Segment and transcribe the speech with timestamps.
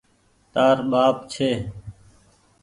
[0.53, 1.49] تآر ٻآپ ڇي۔